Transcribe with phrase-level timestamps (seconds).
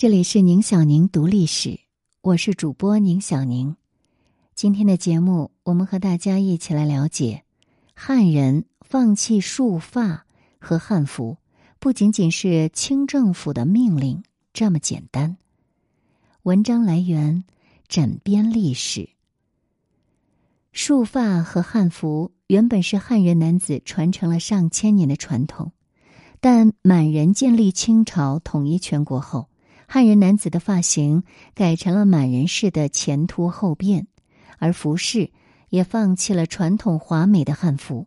[0.00, 1.78] 这里是宁小宁读历史，
[2.22, 3.76] 我是主播宁小宁。
[4.54, 7.44] 今天的节目，我们和大家一起来了解
[7.94, 10.24] 汉人放弃束发
[10.58, 11.36] 和汉服，
[11.78, 14.22] 不仅仅是清政府的命令
[14.54, 15.36] 这么简单。
[16.44, 17.44] 文章来源：
[17.86, 19.10] 枕边历史。
[20.72, 25.72] 束发和汉服原本是汉人男子传承了上千年的传统，
[26.40, 29.49] 但满人建立清朝统一全国后。
[29.92, 34.04] 汉人男子的发型改成了满人式的前凸后辫，
[34.60, 35.32] 而服饰
[35.68, 38.06] 也放弃了传统华美的汉服。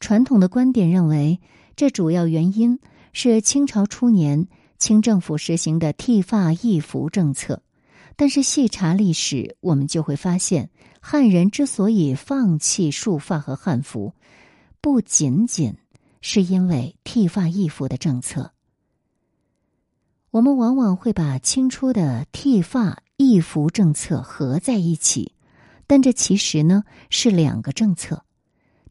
[0.00, 1.38] 传统的观点认为，
[1.76, 2.80] 这主要原因
[3.12, 4.48] 是清朝初年
[4.78, 7.62] 清政府实行的剃发易服政策。
[8.16, 10.70] 但是细查历史，我们就会发现，
[11.02, 14.14] 汉人之所以放弃束发和汉服，
[14.80, 15.76] 不仅仅
[16.22, 18.51] 是因为剃发易服的政策。
[20.32, 25.32] 我们往往会把清初的剃发易服政策合在一起，
[25.86, 28.24] 但这其实呢是两个政策。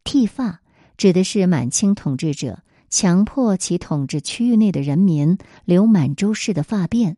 [0.03, 0.61] 剃发
[0.97, 2.61] 指的是满清统治者
[2.91, 7.15] 强迫其统治区域内的人民留满洲式的发辫，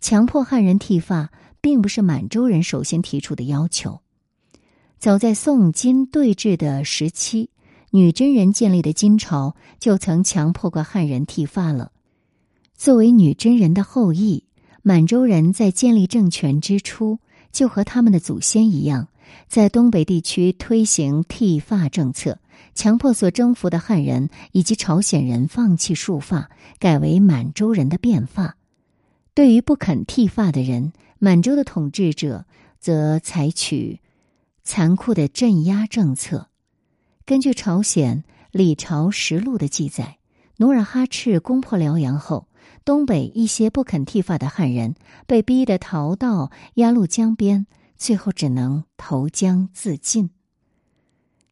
[0.00, 4.00] 强迫汉人剃发，并不是满洲人首先提出的要求。
[4.96, 7.50] 早在宋金对峙的时期，
[7.90, 11.90] 女真人建立的金朝就曾强迫过汉人剃发了。
[12.76, 14.44] 作为女真人的后裔，
[14.82, 17.18] 满洲人在建立政权之初，
[17.50, 19.08] 就和他们的祖先一样，
[19.48, 22.38] 在东北地区推行剃发政策，
[22.74, 28.56] 强迫所征服的汉人以及朝鲜人放弃束发，改为满洲人的辫发。
[29.32, 32.44] 对于不肯剃发的人，满洲的统治者
[32.78, 34.00] 则采取
[34.62, 36.48] 残酷的镇压政策。
[37.24, 40.18] 根据朝鲜《李朝实录》的记载，
[40.58, 42.46] 努尔哈赤攻破辽阳后。
[42.86, 44.94] 东北一些不肯剃发的汉人
[45.26, 47.66] 被逼得逃到鸭绿江边，
[47.98, 50.30] 最后只能投江自尽。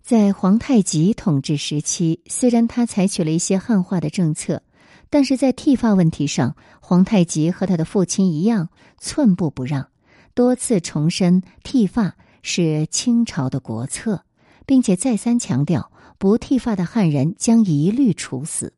[0.01, 4.63] 在皇太极统治时期，虽然他采取了一些汉化的政策，
[5.11, 8.69] 但是在剃发问题上，皇太极和他的父亲一样
[8.99, 9.89] 寸步不让，
[10.35, 14.25] 多次重申剃发是清朝的国策，
[14.67, 18.75] 并且再三强调不剃发的汉人将一律处死。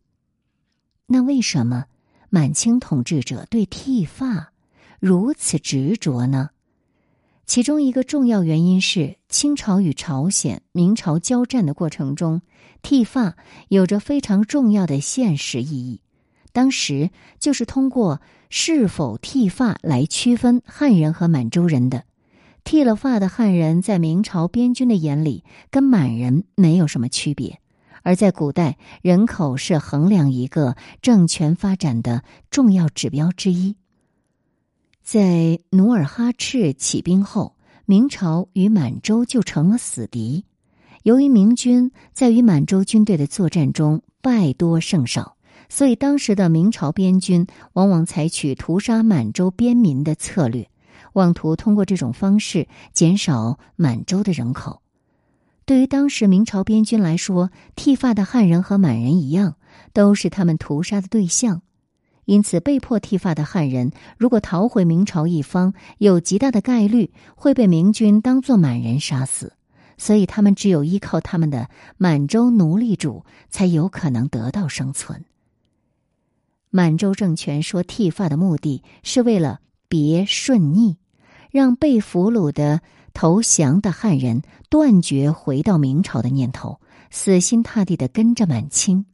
[1.07, 1.85] 那为什么？
[2.31, 4.53] 满清统治者对剃发
[5.01, 6.51] 如此执着呢？
[7.47, 12.43] 其中一个重要原因是，清朝与朝鲜、明朝交战的过程中，
[12.83, 13.37] 剃发
[13.69, 16.01] 有着非常重要的现实意义。
[16.53, 18.21] 当时就是通过
[18.51, 22.05] 是否剃发来区分汉人和满洲人的。
[22.65, 27.61] 剃了发的汉人，在明朝边军的眼里，跟满人没有什么区别。
[28.07, 32.23] 而在古代，人口是衡量一个政权发展的
[32.53, 33.75] 重要指标之一。
[35.03, 40.45] 在努尔哈赤起兵后，明朝与满洲就成了死敌。
[41.03, 45.37] 由于明军在与满洲军队的作战中败多胜少，
[45.69, 50.71] 所以当时的明朝边军往往采取屠杀满洲边民的策略，
[51.15, 54.81] 妄图通过这种方式减少满洲的人口。
[55.67, 59.57] 对于当时明朝边军来说，剃发的汉人和满人一样，
[59.93, 61.61] 都是他们屠杀的对象。
[62.25, 69.55] 因此，被迫剃发的汉人如果逃回明朝一方，有极大的概率会被明军当作满人杀死。
[69.99, 75.25] 所以，他们只有依靠他们的满洲奴隶主，才有可能得到生存。
[76.71, 80.99] 满洲政权说剃发的目的是为了别顺逆，
[81.51, 82.83] 让被俘虏的。
[83.17, 89.07] 投降的汉人断绝回到明朝的念头，死心塌地的跟着满清。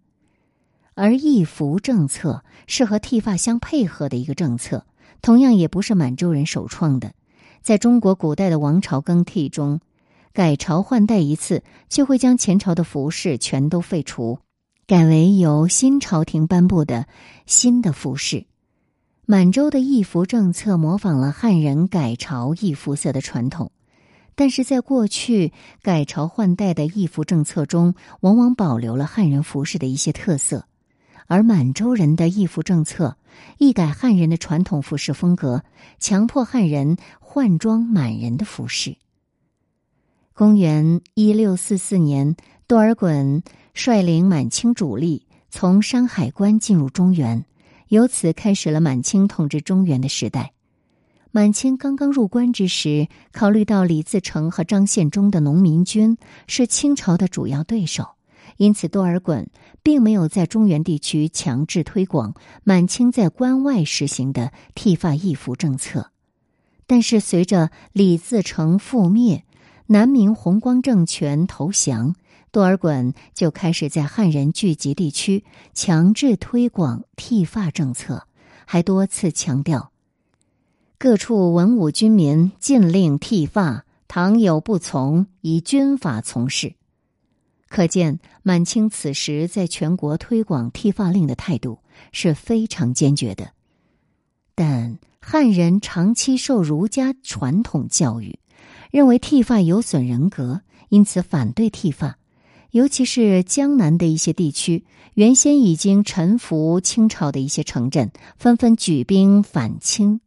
[0.94, 4.84] 而义服政策是和剃发相配合的一个政策，
[5.22, 7.12] 同样也不是满洲人首创的。
[7.60, 9.78] 在中国古代的王朝更替中，
[10.32, 14.41] 改朝换代一次就会将前朝的服饰全都废除，
[14.88, 17.06] 改为由新朝廷颁布的
[17.46, 18.46] 新的服饰。
[19.26, 23.71] 满洲的义服政策模仿了汉人改朝易服色的传统。
[24.34, 25.52] 但是在过去
[25.82, 30.66] 改朝换代的义服政策中，往往保留了汉人服饰的一些特色，
[31.26, 33.16] 而满洲人的义服政策
[33.58, 35.62] 一改汉人的传统服饰风格，
[35.98, 38.96] 强迫汉人换装满人的服饰。
[40.34, 42.36] 公元一六四四年，
[42.66, 43.42] 多尔衮
[43.74, 47.44] 率领满清主力从山海关进入中原，
[47.88, 50.52] 由此开始了满清统治中原的时代。
[51.34, 58.16] 满清刚刚入关之时，考虑到李自成和张献忠的农民军是清朝的主要对手，
[58.58, 59.46] 因此多尔衮
[59.82, 62.34] 并没有在中原地区强制推广
[62.64, 66.10] 满清在关外实行的剃发易服政策。
[66.86, 69.46] 但是，随着李自成覆灭，
[69.86, 72.14] 南明弘光政权投降，
[72.50, 78.26] 多尔衮就开始在汉人聚集地区强制推广剃发政策，
[78.66, 79.91] 还多次强调。
[81.03, 86.75] 各处文武军民禁令剃发，倘有不从，以军法从事。
[87.69, 91.81] 可见满清此时在全国推广剃发令的态度
[92.13, 93.51] 是非常坚决的。
[94.54, 98.39] 但汉人长期受儒家传统教育，
[98.93, 102.16] 认为剃发有损人格，因此反对剃发。
[102.71, 104.84] 尤其是江南的一些地区，
[105.15, 110.21] 原先已经臣服清朝的一些城镇，纷纷举兵反清。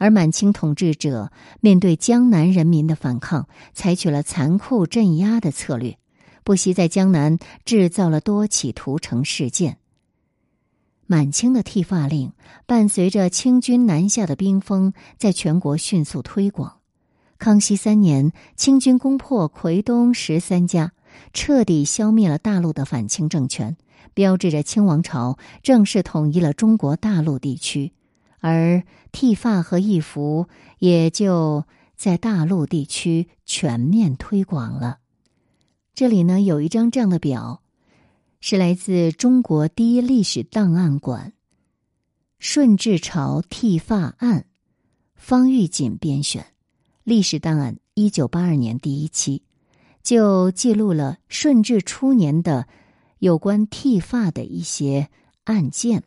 [0.00, 1.30] 而满清统治者
[1.60, 5.98] 面对江南人民的反抗，采取了残酷镇压的策略，
[6.42, 9.76] 不惜在江南制造了多起屠城事件。
[11.06, 12.32] 满清的剃发令
[12.64, 16.78] 伴随着清军南下的兵锋，在全国迅速推广。
[17.38, 20.92] 康熙三年，清军攻破奎东十三家，
[21.34, 23.76] 彻底消灭了大陆的反清政权，
[24.14, 27.92] 标志着清王朝正式统一了中国大陆地区。
[28.40, 28.82] 而
[29.12, 30.48] 剃发和易服
[30.78, 31.64] 也就
[31.94, 34.98] 在大陆地区全面推广了。
[35.94, 37.62] 这里呢有一张这样的表，
[38.40, 41.32] 是来自中国第一历史档案馆
[42.38, 44.40] 《顺治朝剃发案》，
[45.14, 46.46] 方玉锦编选，
[47.04, 49.42] 历史档案一九八二年第一期，
[50.02, 52.66] 就记录了顺治初年的
[53.18, 55.10] 有关剃发的一些
[55.44, 56.02] 案件。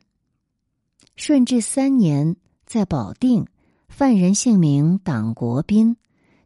[1.16, 3.46] 顺治三年，在保定，
[3.88, 5.96] 犯人姓名党国斌，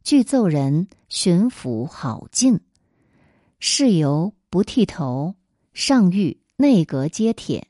[0.04, 2.60] 具奏人巡抚郝进，
[3.60, 5.36] 事由不剃头，
[5.74, 7.68] 上谕内阁接帖，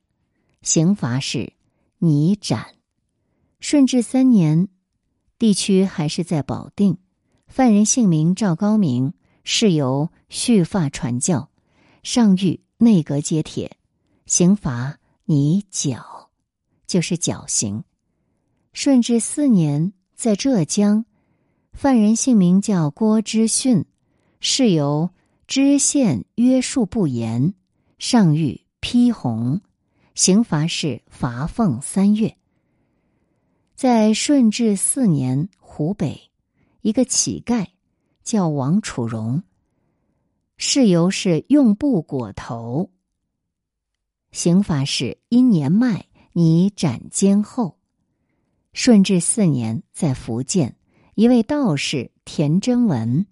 [0.64, 1.54] 刑罚是
[2.00, 2.66] 拟斩。
[3.60, 4.68] 顺治三年，
[5.38, 6.98] 地区还是在保定，
[7.46, 9.14] 犯人姓名赵高明，
[9.44, 11.52] 事由蓄发传教，
[12.02, 13.78] 上谕内阁接帖，
[14.26, 16.27] 刑罚拟绞。
[16.88, 17.84] 就是绞刑。
[18.74, 21.06] 顺治四年，在浙江，
[21.74, 23.86] 犯人姓名叫郭之训，
[24.40, 25.10] 事由
[25.46, 27.54] 知县约束不严，
[28.00, 29.62] 上谕批红，
[30.16, 32.38] 刑罚是罚俸三月。
[33.76, 36.32] 在顺治四年，湖北
[36.82, 37.68] 一个乞丐
[38.24, 39.44] 叫王楚荣，
[40.58, 42.90] 事由是用布裹头，
[44.32, 46.06] 刑罚是因年迈。
[46.40, 47.80] 拟斩监后。
[48.72, 50.76] 顺治四年，在福建，
[51.16, 53.26] 一位道士田真文，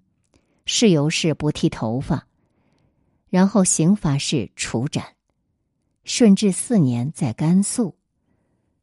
[0.65, 2.25] 事由是不剃头发，
[3.29, 5.05] 然后刑罚是处斩。
[6.03, 7.95] 顺治四年，在甘肃，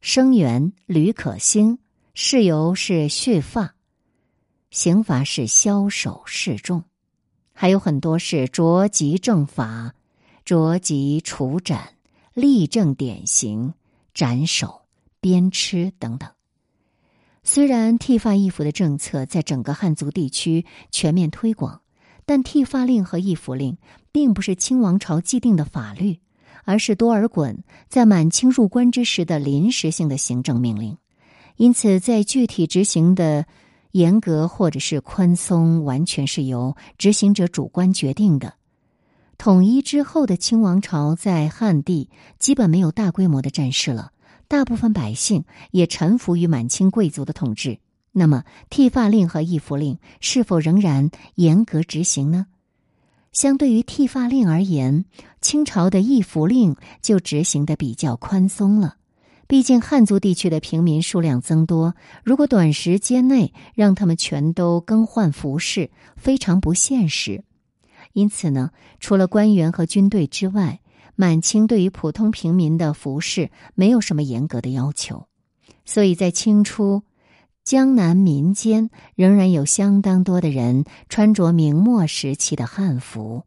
[0.01, 1.81] 生源吕可兴，
[2.15, 3.75] 事由是蓄发，
[4.71, 6.85] 刑罚是枭首示众。
[7.53, 9.93] 还有很多是着即正法，
[10.45, 11.97] 着即处斩，
[12.35, 13.75] 立正典刑。
[14.15, 14.83] 斩首、
[15.21, 16.29] 鞭笞等等。
[17.45, 21.81] 虽然剃发易服的政策在整个汉族地区全面推广，
[22.25, 23.79] 但剃发令和易服令
[24.13, 26.21] 并不是清王朝既定的法律，
[26.65, 27.57] 而是多尔衮
[27.89, 30.97] 在满清入关之时的临时性的行政命令。
[31.57, 33.45] 因此，在具体执行的
[33.91, 38.55] 严格或者是宽松，完全是由执行者主观决定的。
[39.37, 42.09] 统一之后的清王朝在汉地
[42.39, 44.12] 基本没有大规模的战事了，
[44.53, 47.79] 大部分百姓也臣服于满清贵族的统治。
[48.11, 52.45] 那么，剃发令和易服令是否仍然严格执行呢？
[53.33, 55.07] 相对于剃发令而言，
[55.41, 58.97] 清朝的易服令就执行的比较宽松了。
[59.47, 67.43] 毕竟汉族地区的平民数量增多，如果短时间内让他们全都更换服饰，非常不现实。
[68.13, 70.82] 因此呢，除了官员和军队之外，
[71.15, 75.27] 满清对于普通平民的服饰没有什么严格的要求。
[75.85, 77.03] 所以在清初，
[77.65, 83.45] 江南民间仍然有相当多的人穿着明末时期的汉服。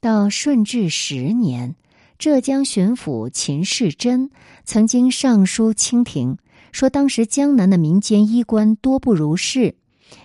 [0.00, 1.76] 到顺治十年，
[2.18, 4.30] 浙江巡抚秦世珍
[4.64, 6.38] 曾经上书清廷，
[6.72, 9.74] 说当时江南的民间衣冠多不如是。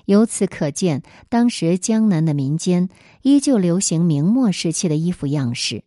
[0.05, 2.89] 由此可见，当时江南的民间
[3.21, 5.83] 依旧流行明末时期的衣服样式，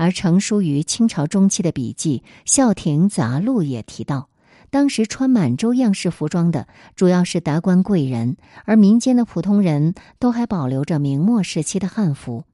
[0.00, 4.30] 而成书于清朝中期的笔记《孝亭杂录》也提到，
[4.70, 6.66] 当时穿满洲样式服装的
[6.96, 12.44] 主要是达官贵人，而民间的普通人都还保留着明末时期的汉服。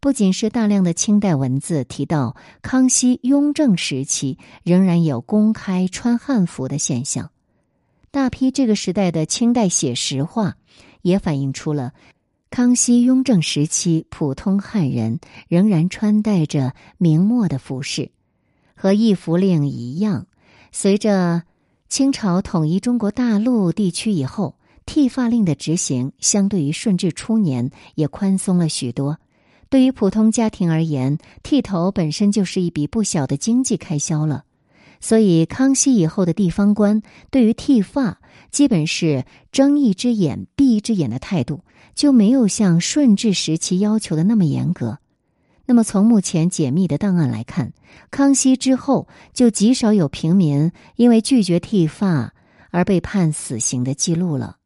[0.00, 7.30] 不仅是大量的清代文字提到康熙、雍正时期仍然有公开穿汉服的现象，
[8.10, 10.56] 大批这个时代的清代写实画
[11.02, 11.92] 也反映出了
[12.52, 18.10] 康熙、雍正时期普通汉人仍然穿戴着明末的服饰。
[18.74, 20.26] 和易服令一样，
[20.70, 21.44] 随着
[21.88, 29.16] 清朝统一中国大陆地区以后，剃发令的执行相对于顺治初年也宽松了许多。
[29.70, 34.44] 对于普通家庭而言，剃头本身就是一笔不小的经济开销了，
[35.00, 41.62] 所以康熙以后的地方官对于剃发基本是睁一只眼闭一只眼的态度，
[41.94, 44.98] 就没有像顺治时期要求的那么严格。
[45.64, 47.72] 那么，从目前解密的档案来看，
[48.10, 52.34] 康熙之后就极少有平民因为拒绝剃发
[52.70, 54.56] 而被判死刑的记录了。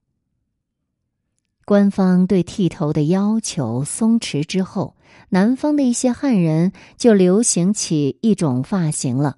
[1.64, 4.96] 官方对剃头的要求松弛之后，
[5.28, 9.36] 南方的一些汉人就流行起一种发型了，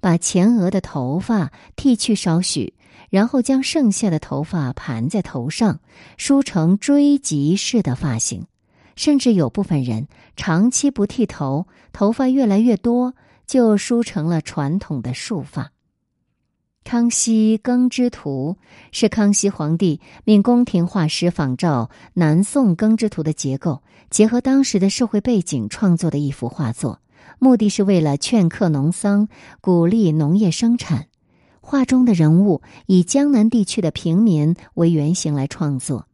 [0.00, 2.74] 把前额的头发剃去少许，
[3.10, 5.80] 然后将剩下的头发盘在头上，
[6.16, 8.46] 梳成锥髻式的发型。
[8.96, 13.14] 甚至有部分人长期不剃头，头发越来越多，
[13.46, 15.70] 就梳成了传统的束发。
[16.82, 18.56] 康熙耕织图
[18.92, 27.00] 是康熙皇帝命宫廷画师仿照南宋耕织图的结构，结合当时的社会背景创作的一幅画作，
[27.38, 29.28] 目的是为了劝客农桑，
[29.60, 31.07] 鼓励农业生产。
[31.70, 36.06] 画中的人物以江南地区的平民为原型来创作。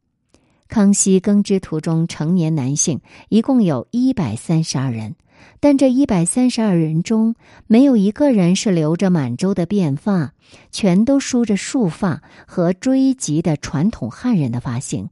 [0.66, 5.14] 康熙耕织图中成年男性一共有一百三十二人。
[5.60, 7.36] 但这一百三十二人中，
[7.68, 10.32] 没有一个人是留着满洲的辫发，
[10.72, 15.08] 全都梳着束发和追及的传统汉人的发型。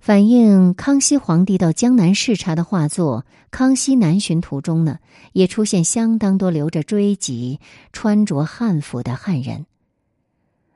[0.00, 4.98] 反映康熙皇帝到江南视察的画作《康熙南巡图》中呢，
[5.34, 7.58] 也出现相当多留着锥髻、
[7.92, 9.66] 穿着汉服的汉人。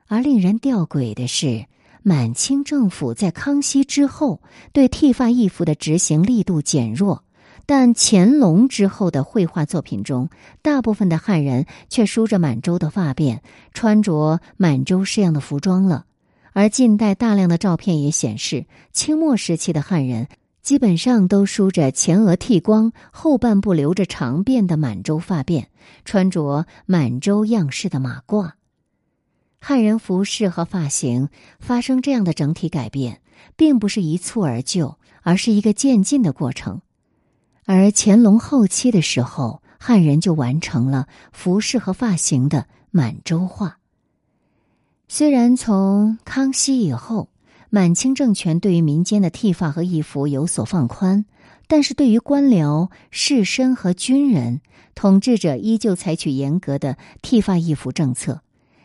[0.07, 1.65] 而令人吊诡的是，
[2.03, 7.23] 满清政府在康熙之后对剃发易服的执行力度减弱。
[7.65, 10.29] 但乾隆之后的绘画作品中，
[10.61, 13.39] 大部分的汉人却梳着满洲的发辫，
[13.73, 16.05] 穿着满洲式样的服装了。
[16.55, 20.29] 而近代大量的照片也显示，清末时期的汉人
[20.61, 25.65] 基本上都梳着前额剃光、后半部留着长辫的满洲发辫，
[26.05, 28.53] 穿着满洲样式的马褂。
[29.59, 31.27] 汉人服饰和发型
[31.59, 33.19] 发生这样的整体改变，
[33.57, 36.81] 并不是一蹴而就，而是一个渐进的过程。
[37.65, 43.79] 而乾隆后期的时候，汉人就完成了服饰和发型的满洲化。
[45.07, 47.29] 虽然从康熙以后，
[47.69, 51.25] 满清政权对于民间的剃发和易服有所放宽，
[51.67, 54.61] 但是对于官僚、士绅和军人，
[54.95, 58.41] 统治者依旧采取严格的剃发易服政策。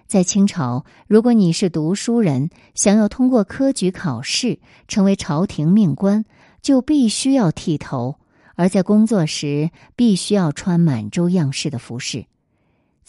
[0.06, 4.58] 在清朝，如果你是读书人，想要通过科举考试
[4.88, 6.26] 成为朝廷命官，
[6.60, 8.16] 就必须要剃头。
[8.56, 12.26] 而在工作时，必须要穿满洲样式的服饰。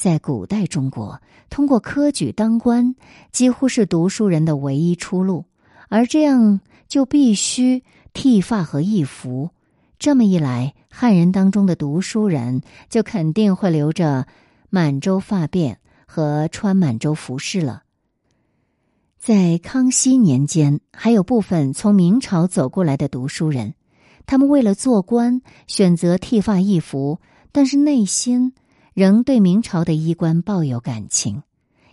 [0.01, 2.96] 在古代中国，通过科举当官
[3.31, 5.46] 几乎是读书人的唯一出路，
[5.89, 9.51] 而这样就必须剃发和易服。
[10.00, 14.25] 这么一来，汉人当中的读书人就肯定会留着
[14.72, 15.75] 满洲发辫
[16.08, 17.84] 和穿满洲服饰了。
[19.20, 23.75] 在康熙年间，还有部分从明朝走过来的读书人。
[24.25, 27.20] 他们为了做官，选择剃发易服，
[27.51, 28.53] 但是内心
[28.94, 31.44] 仍对明朝的衣冠抱有感情。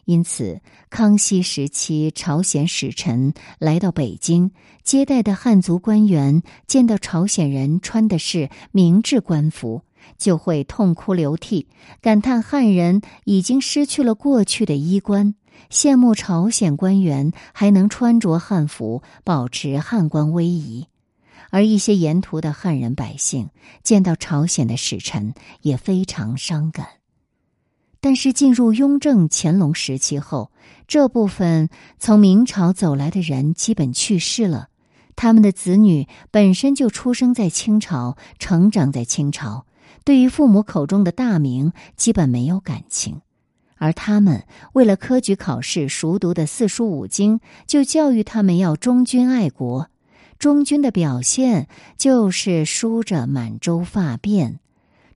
[0.04, 4.50] 因此，康熙时期朝鲜使臣来到北京
[4.82, 9.82] 接待的汉族官员，见到朝鲜人穿的是明制官服，
[10.16, 11.68] 就会痛哭流涕，
[12.00, 15.34] 感叹汉人已经失去了过去的衣冠，
[15.70, 20.86] 羡慕朝鲜官员还能穿着汉服，保持汉官威仪。
[21.50, 23.50] 而一些沿途的汉人百姓
[23.82, 26.86] 见到朝鲜的使臣也非常伤感。
[28.00, 30.52] 但是进入雍正、乾隆时期后，
[30.86, 34.68] 这部分从明朝走来的人基本去世了，
[35.16, 39.66] 他们的子女本身就出生在清朝、成长在清朝，
[40.04, 43.20] 对于父母口中的大明基本没有感情，
[43.78, 49.90] 而他们为了科举考试熟读的四书五经，就教育他们要忠君爱国。
[50.38, 54.58] 中军的表现就是梳着满洲发辫，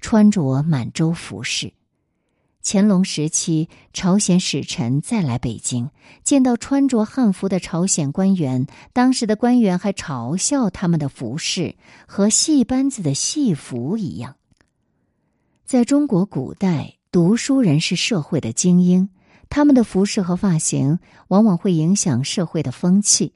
[0.00, 1.72] 穿着满洲服饰。
[2.64, 5.90] 乾隆时期，朝鲜使臣再来北京，
[6.22, 11.76] 见到穿着汉服的朝鲜官员，当时的官员还嘲笑他们的服饰
[12.06, 14.36] 和戏班子的戏服一样。
[15.64, 19.08] 在中国古代，读书人是社会的精英，
[19.48, 20.98] 他们的服饰和发型
[21.28, 23.32] 往往会影响社会的风气。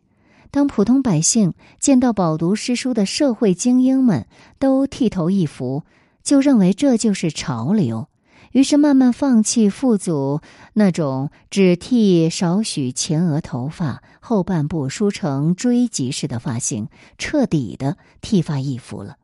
[0.50, 4.26] 当普通百姓见到饱读诗书的社会精英们
[4.58, 5.82] 都剃头易服，
[6.22, 8.08] 就认为这就是潮流。
[8.52, 10.40] 于是慢慢放弃父祖
[10.72, 16.88] 那种只剃少许前额头发、后半部梳成锥髻式的发型，
[17.18, 19.16] 彻底的剃发易服了。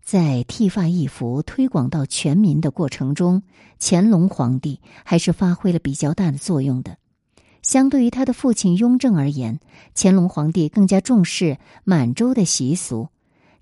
[0.00, 3.42] 在剃发易服推广到全民的过程中，
[3.80, 6.98] 乾隆皇帝还是发挥了比较大的作用的。
[7.66, 9.58] 相对于他的父亲雍正而言，
[9.96, 13.08] 乾隆皇帝更加重视满洲的习俗。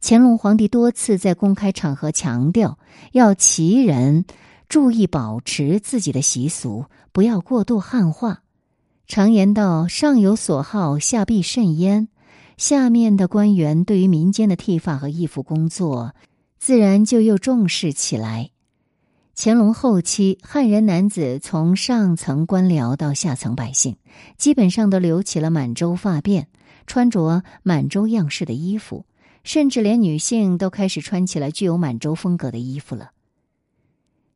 [0.02, 2.78] 乾隆皇帝多次在公开场合强调，
[3.12, 4.26] 要旗人。
[4.68, 8.42] 注意保持自己的习俗，不要过度汉化。
[9.06, 12.08] 常言道：“上有所好，下必甚焉。”
[12.58, 16.14] 下面的官员对于民间的剃发和衣服工作，
[16.58, 18.50] 自然就又重视起来。
[19.36, 23.96] 乾隆后期，汉人男子从上层官僚到下层百姓，
[24.38, 26.44] 基本上都留起了满洲发辫，
[26.86, 29.06] 穿着满洲样式的衣服，
[29.42, 33.10] 甚至连女性都开始穿起了具有满洲风格的衣服了。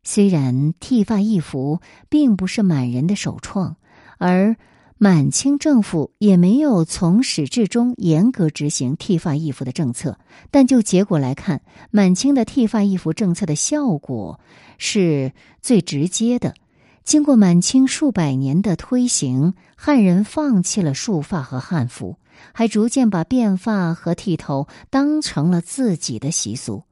[0.03, 3.77] 虽然剃发易服并不是满人的首创，
[4.19, 4.57] 而
[5.01, 10.19] 满清政府也没有从始至终严格执行剃发易服的政策，
[10.51, 11.63] 但就结果来看，
[11.93, 14.41] 满清的剃发易服政策的效果
[14.77, 16.53] 是最直接的。
[17.05, 22.17] 经过满清数百年的推行，汉人放弃了束发和汉服，
[22.53, 26.83] 还逐渐把辫发和剃头当成了自己的习俗。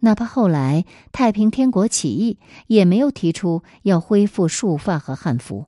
[0.00, 5.64] 哪怕后来太平天国起义，也没有提出要恢复束发和汉服。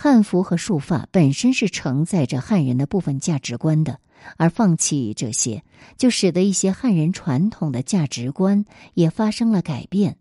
[0.00, 3.98] 汉服和束发本身是承载着汉人的部分价值观的，
[4.36, 5.64] 而放弃这些，
[5.96, 8.64] 就使得一些汉人传统的价值观
[8.94, 10.16] 也发生了改变。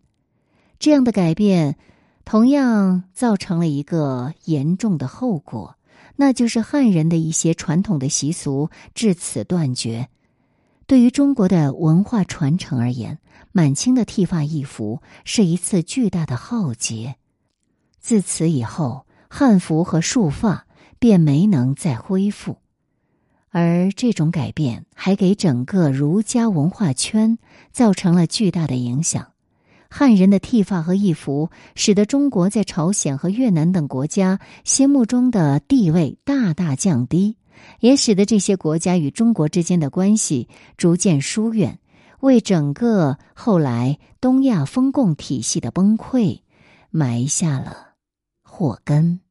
[0.80, 1.78] 这样的改变，
[2.26, 5.76] 同样造成了一个严重的后果，
[6.16, 10.10] 那就是汉人的一些传统的习俗至此断绝。
[10.88, 13.20] 对于中国的文化传承而言，
[13.52, 17.18] 满清的剃发易服是一次巨大的浩劫。
[18.00, 20.66] 自此以后，汉服和束发
[21.00, 22.58] 便没能再恢复，
[23.50, 27.38] 而这种改变还给整个儒家文化圈
[27.72, 29.28] 造成了巨大的影响。
[29.90, 37.38] 汉人的剃发和易服，使得中国在朝鲜和越南等国家心目中的地位大大降低。
[37.80, 41.80] 也使得这些国家与中国之间的关系逐渐疏远，
[42.20, 46.42] 为整个后来东亚封贡体系的崩溃
[46.92, 47.87] 埋下了
[48.58, 49.27] 祸根。